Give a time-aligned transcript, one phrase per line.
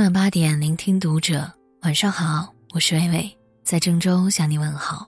[0.00, 1.52] 晚八点，聆听读者。
[1.82, 5.06] 晚上好，我是微微，在郑州向你问好。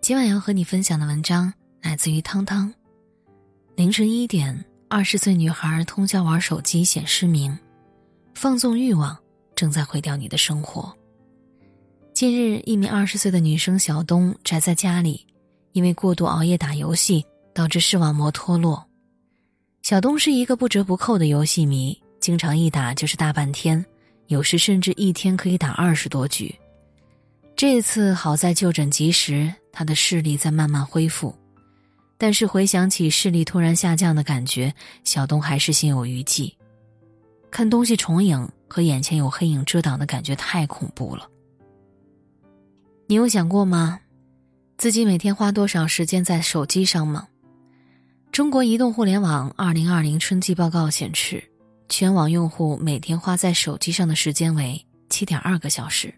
[0.00, 2.72] 今晚要和你分享的文章来自于汤汤。
[3.74, 7.58] 凌晨一点，二十岁女孩通宵玩手机显失明，
[8.32, 9.18] 放纵欲望
[9.56, 10.96] 正在毁掉你的生活。
[12.14, 15.26] 近日，一名二十岁的女生小东宅在家里，
[15.72, 18.86] 因为过度熬夜打游戏，导致视网膜脱落。
[19.82, 23.84] 小东是一个不折不扣的游戏迷，经常一打就是大半天。
[24.32, 26.54] 有时甚至一天可以打二十多局。
[27.54, 31.36] 这次好在就诊及时，他的视力在慢慢恢复。
[32.16, 34.72] 但是回想起视力突然下降的感觉，
[35.04, 36.56] 小东还是心有余悸。
[37.50, 41.28] 看东西重影和眼前有黑影遮挡的感觉太恐怖了。
[43.06, 44.00] 你有想过吗？
[44.78, 47.28] 自己每天花多少时间在手机上吗？
[48.32, 51.51] 中国移动互联网二零二零春季报告显示。
[51.92, 56.12] 全网用户每天花在手机上的时间为七点二个小时，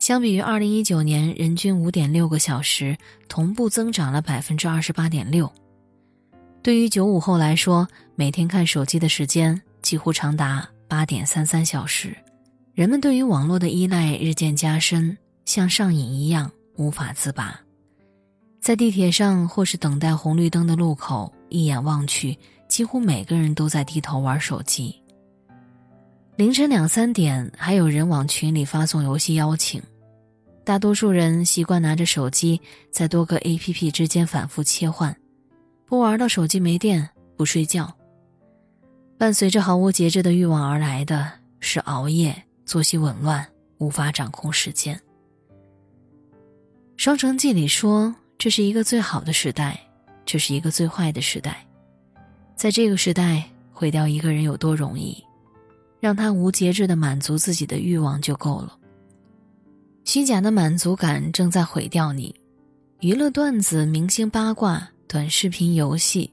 [0.00, 5.48] 相比于二零一九年人均五点六个小时，同步增长了百分之二十八点六。
[6.64, 12.12] 对于九五后来说，每天看手机的时间几乎长达八点三三小时。
[12.74, 17.56] 人们对于网络的依赖日渐加深，像上瘾一样无法自拔。
[18.60, 22.36] 在地铁上或是等待红绿灯的路口，一眼望去。
[22.68, 24.94] 几乎每个人都在低头玩手机。
[26.36, 29.82] 凌晨两三点，还有人往群里发送游戏邀请。
[30.64, 32.60] 大多数人习惯拿着手机
[32.92, 35.16] 在多个 APP 之间反复切换，
[35.86, 37.92] 不玩到手机没电不睡觉。
[39.16, 43.44] 伴随着毫无节制的欲望而来的是熬夜、作息紊乱、
[43.78, 44.94] 无法掌控时间。
[46.96, 49.80] 《双城记》里说：“这是一个最好的时代，
[50.24, 51.64] 这是一个最坏的时代。”
[52.58, 55.16] 在这个时代，毁掉一个人有多容易？
[56.00, 58.76] 让他无节制的满足自己的欲望就够了。
[60.04, 62.34] 虚假的满足感正在毁掉你。
[62.98, 66.28] 娱乐段子、明星八卦、短视频、游戏，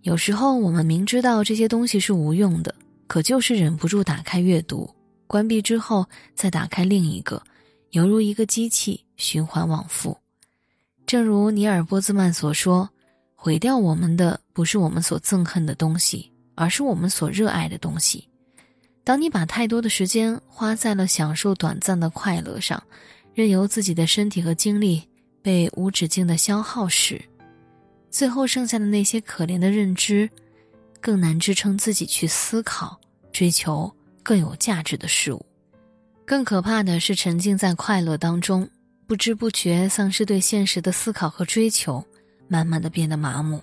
[0.00, 2.74] 有时候我们明知道这些东西是无用的，
[3.06, 4.88] 可就是忍不住打开阅读，
[5.26, 7.42] 关闭之后再打开另一个，
[7.90, 10.16] 犹如一个机器循环往复。
[11.06, 12.88] 正如尼尔·波兹曼所说。
[13.48, 18.28] 毁掉我们的不是我们所憎恨的东西，而是我们所热爱的东西。
[19.02, 22.82] 当你把太多的时间花在了享受短暂的快乐上，
[23.32, 25.02] 任由自己的身体和精力
[25.40, 27.18] 被无止境的消耗时，
[28.10, 30.28] 最后剩下的那些可怜的认知，
[31.00, 33.00] 更难支撑自己去思考、
[33.32, 33.90] 追求
[34.22, 35.42] 更有价值的事物。
[36.26, 38.68] 更可怕的是，沉浸在快乐当中，
[39.06, 42.04] 不知不觉丧失对现实的思考和追求。
[42.48, 43.60] 慢慢的变得麻木。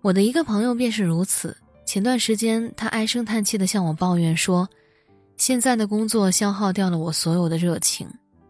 [0.00, 1.56] 我的一个朋友便是如此。
[1.84, 4.68] 前段时间，他唉声叹气的向我抱怨说
[5.36, 8.08] ：“现在的工作消耗掉了我所有的热情，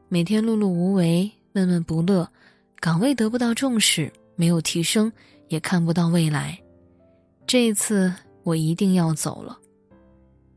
[0.09, 2.27] 每天碌碌无为、闷闷不乐，
[2.81, 5.12] 岗位得不到重视，没有提升，
[5.48, 6.59] 也看不到未来。
[7.47, 8.10] 这一次，
[8.43, 9.59] 我一定要走了。”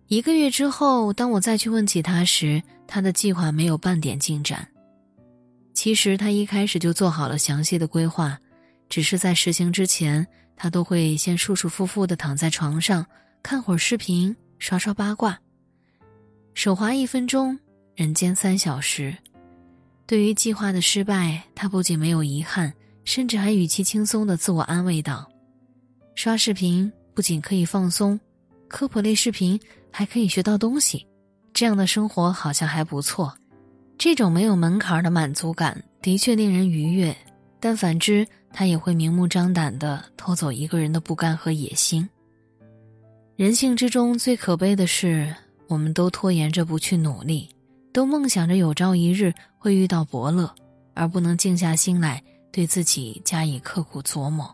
[0.07, 4.67] 一个月之后，当我再去问起他时，他的计划没有半点进展。
[5.73, 8.39] 其实他一开始就做好了详细的规划。
[8.89, 13.05] 只是在实行之前，他都会先舒舒服服的躺在床上，
[13.43, 15.39] 看会儿视频，刷刷八卦。
[16.55, 17.57] 手滑一分钟，
[17.95, 19.15] 人间三小时。
[20.05, 22.73] 对于计划的失败，他不仅没有遗憾，
[23.05, 25.29] 甚至还语气轻松的自我安慰道
[26.15, 28.19] ：“刷视频不仅可以放松，
[28.67, 29.57] 科普类视频
[29.91, 31.05] 还可以学到东西，
[31.53, 33.31] 这样的生活好像还不错。”
[33.99, 37.15] 这种没有门槛的满足感的确令人愉悦，
[37.59, 38.27] 但反之。
[38.51, 42.09] 他也会明目张胆地偷走一个人的不甘和野心。
[43.35, 45.31] 人性之中最可悲的是，
[45.67, 47.47] 我们都拖延着不去努力，
[47.93, 50.51] 都梦想着有朝一日会遇到伯乐，
[50.95, 54.53] 而不能静下心来对自己加以刻苦琢磨。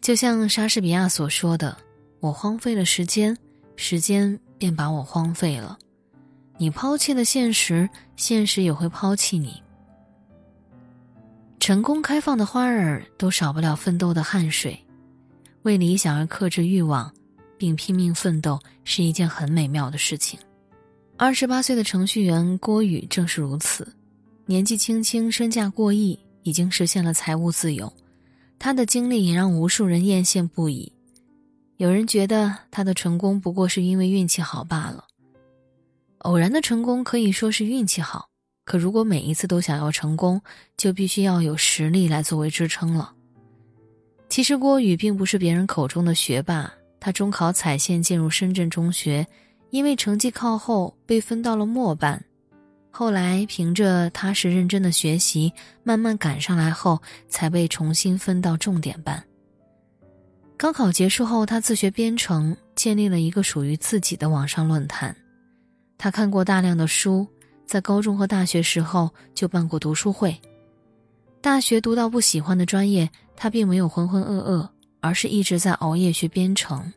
[0.00, 1.76] 就像莎士比亚所说的
[2.20, 3.36] ：“我荒废了时间，
[3.74, 5.76] 时间便把我荒废了。
[6.58, 9.60] 你抛弃了现实，现实也会抛弃你。”
[11.60, 14.78] 成功开放的花儿都少不了奋斗的汗水，
[15.62, 17.12] 为理想而克制欲望，
[17.58, 20.38] 并拼命奋斗是一件很美妙的事情。
[21.16, 23.86] 二十八岁的程序员郭宇正是如此，
[24.46, 27.92] 年纪轻轻身价过亿，已经实现了财务自由。
[28.58, 30.90] 他的经历也让无数人艳羡不已。
[31.76, 35.04] 有人觉得他的成功不过是因为运气好罢了，
[36.18, 38.28] 偶然的成功可以说是运气好。
[38.68, 40.38] 可如果每一次都想要成功，
[40.76, 43.10] 就必须要有实力来作为支撑了。
[44.28, 46.70] 其实郭宇并不是别人口中的学霸，
[47.00, 49.26] 他中考踩线进入深圳中学，
[49.70, 52.22] 因为成绩靠后被分到了末班，
[52.90, 55.50] 后来凭着踏实认真的学习，
[55.82, 59.24] 慢慢赶上来后，才被重新分到重点班。
[60.58, 65.16] 高考结束后，他自学编程，建立了一个属于自己的网上论坛。
[65.96, 67.26] 他看过大量的书，
[67.68, 70.34] 在高中和大学时候就办过读书会。
[71.42, 74.66] 大学读到不喜欢的专业，他并没有浑浑噩噩，
[75.00, 76.90] 而是一直在熬夜学编程。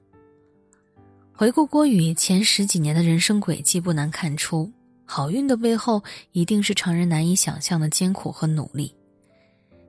[1.33, 4.71] 回顾郭宇前十几年的人生轨迹，不难看出，
[5.03, 6.01] 好运的背后
[6.31, 8.95] 一定是常人难以想象的艰苦和努力。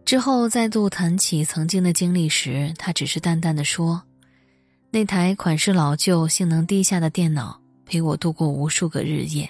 [0.04, 4.02] 之后再度谈起曾经的经历时，他只是淡淡的说
[4.90, 9.48] ：“那台款式老旧、性能低下的电脑陪我度过无数个日夜，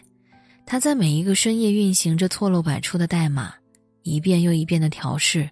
[0.73, 3.53] 他在每一个深夜运行着错漏百出的代码，
[4.05, 5.47] 一遍又一遍的调试，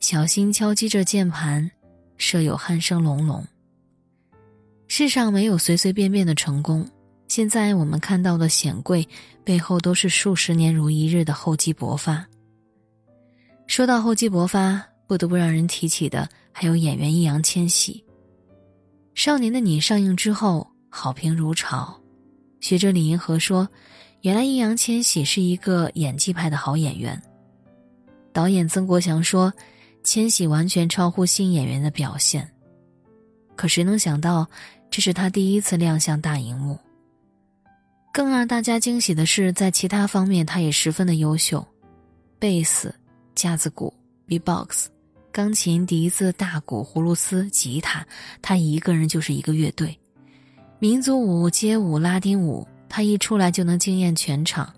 [0.00, 1.70] 小心敲击着键盘，
[2.16, 3.46] 舍友鼾声隆隆。
[4.88, 6.88] 世上没有随随便便的成功，
[7.28, 9.06] 现在我们看到的显贵，
[9.44, 12.26] 背后都是数十年如一日的厚积薄发。”
[13.68, 18.02] 说到厚积薄发，不得不让人提起的还有演员易烊千玺。
[19.22, 22.00] 《少年的你》上映之后，好评如潮。
[22.60, 23.68] 学者李银河说
[24.22, 27.20] ：“原来易烊千玺是一个演技派的好演员。”
[28.32, 29.52] 导演曾国祥说
[30.02, 32.50] ：“千玺完全超乎新演员的表现。”
[33.54, 34.48] 可谁能想到，
[34.90, 36.78] 这是他第一次亮相大荧幕。
[38.12, 41.66] 更让大家惊喜的是，在其他方面他也十分的优秀，
[42.38, 42.94] 贝斯。
[43.34, 43.92] 架子鼓、
[44.26, 44.88] B-box、
[45.32, 48.06] 钢琴、笛子、大鼓、葫芦丝、吉他，
[48.42, 49.98] 他一个人就是一个乐队。
[50.78, 54.70] 民族舞、街舞、拉丁舞，他一出来就能惊艳全场。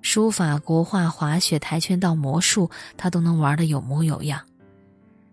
[0.00, 4.40] 书法、国画、滑雪、跆拳道、魔术，他都能玩的有模有样。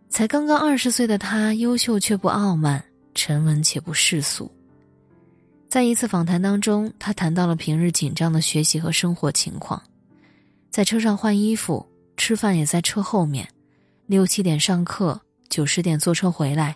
[0.10, 2.84] 才刚刚二十岁的他，优秀却不傲慢，
[3.16, 4.52] 沉稳且不世俗。
[5.70, 9.82] 在一次访谈当中，他谈到了平日紧张的学习和生活情况，
[10.70, 11.88] 在车上换衣服。
[12.18, 13.48] 吃饭也在车后面，
[14.08, 16.76] 六七点上课，九十点坐车回来，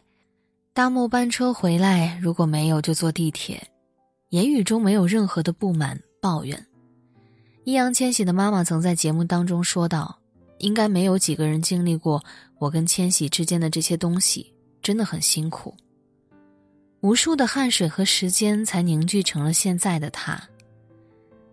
[0.74, 3.62] 搭末班车回来，如果没有就坐地铁，
[4.30, 6.66] 言语中没有任何的不满抱怨。
[7.64, 10.18] 易烊千玺的妈妈曾在节目当中说道
[10.60, 12.24] ：“应该没有几个人经历过
[12.60, 15.76] 我跟千玺之间的这些东西，真的很辛苦，
[17.02, 20.42] 无数的汗水和时间才凝聚成了现在的他。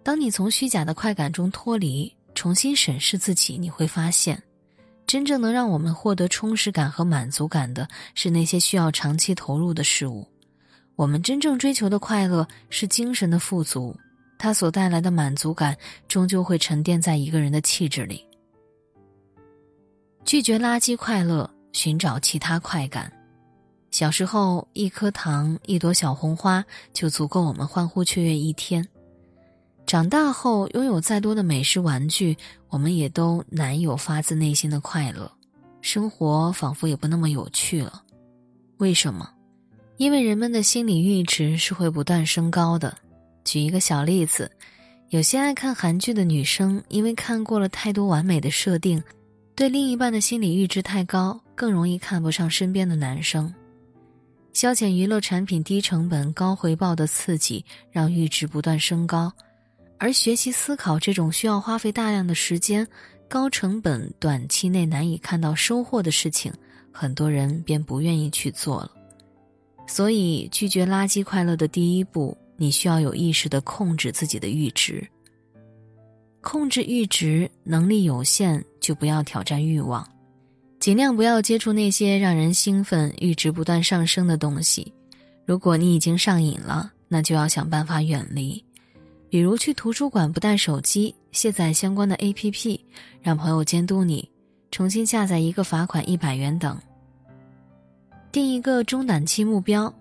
[0.02, 4.42] 当你从虚假的快感中脱离。”重新审视自己，你会发现，
[5.06, 10.26] 真正能让我们获得充实感和满足感的是那些需要长期投入的事物。
[10.96, 13.96] 我们真正追求的快乐是精神的富足，
[14.38, 15.76] 它所带来的满足感
[16.06, 18.24] 终究会沉淀在一个人的气质里。
[20.24, 23.12] 拒绝垃圾快乐，寻找其他快感。
[23.90, 28.86] 小时候，一颗糖、一朵小红花就足够我们欢呼雀跃一天。
[29.86, 32.36] 长大后，拥有再多的美食玩具，
[32.68, 35.30] 我们也都难有发自内心的快乐，
[35.80, 38.02] 生活仿佛也不那么有趣了。
[38.78, 39.30] 为什么？
[39.96, 42.96] 因为人们的心理阈值是会不断升高的。
[43.44, 44.50] 举一个小例子，
[45.10, 49.02] 有些爱看韩剧的女生，因为看过了太多完美的设定，
[49.54, 53.52] 对另一半的心理阈值太高，更容易看不上身边的男生。
[54.52, 59.32] 消遣娱乐产品低成本高回报的刺激，让阈值不断升高。
[59.98, 62.86] 而学习思考这种需要花费大量的时间、
[63.28, 66.52] 高成本、短期内难以看到收获的事情，
[66.92, 68.90] 很多人便不愿意去做了。
[69.86, 75.06] 所以，拒绝垃圾快乐的第一步，你需要有意识的控制自己的阈值。
[76.40, 80.06] 控制阈值能力有限，就不要挑战欲望，
[80.78, 84.92] 尽量不要接触那些让人兴奋、阈值不断上升的东西。
[85.46, 88.62] 如果你已经上瘾了，那就要想办法远离。
[89.28, 92.78] 比如去图书馆不带手机，卸载相关的 APP，
[93.20, 94.28] 让朋友监督你，
[94.70, 96.78] 重新下载一个罚款一百元等。
[98.34, 99.94] 定一个中短期目标，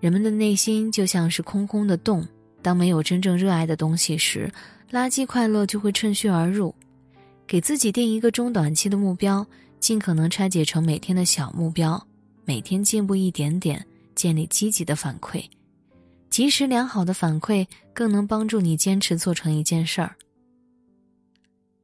[0.00, 2.22] 人们的内心就像是空空的洞，
[2.60, 4.52] 当没有真正热爱的东西时，
[4.90, 6.74] 垃圾快乐就会趁虚而入。
[7.46, 9.46] 给自己定一个中短期的目标，
[9.78, 12.06] 尽可能拆解成每天的小目标，
[12.44, 13.82] 每天进步一点点，
[14.14, 15.42] 建立积极的反馈。
[16.28, 20.14] 及时良好的反馈更能帮助你坚持做成一件事儿。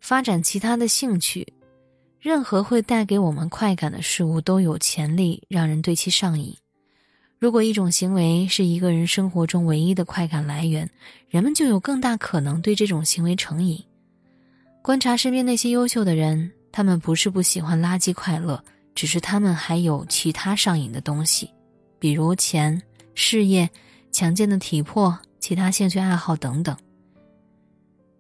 [0.03, 1.51] 发展其他的兴趣，
[2.27, 6.53] 任何会带给我们快感的事物都有潜力让人对其上瘾。
[7.39, 10.91] 如果一种行为是一个人生活中唯一的快感来源，
[11.29, 13.81] 人们就有更大可能对这种行为成瘾。
[14.83, 18.61] 观察身边那些优秀的人，他们不是不喜欢垃圾快乐，
[18.93, 21.49] 只是他们还有其他上瘾的东西，
[22.01, 22.83] 比如钱、
[23.15, 23.71] 事业。
[24.11, 26.77] 强健的体魄、其他兴趣爱好等等。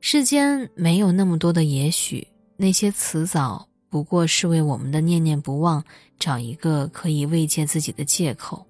[0.00, 2.25] 世间没有那么多的也许，
[2.56, 5.82] 那些辞藻不过是为我们的念念不忘
[6.18, 8.62] 找一个可以慰藉自己的借口。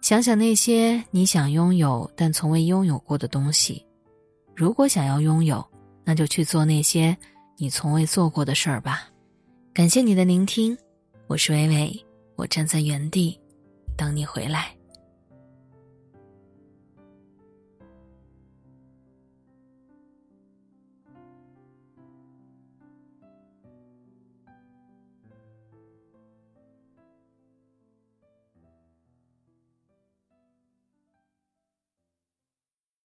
[0.00, 3.84] 想想那些你想拥有但从未拥有过的东西，
[4.54, 5.66] 如果想要拥有，
[6.04, 7.16] 那就去做那些
[7.56, 9.08] 你从未做过的事儿吧。
[9.74, 10.78] 感谢你的聆听，
[11.26, 13.36] 我是微微，我站在原地
[13.96, 14.72] 等你回来。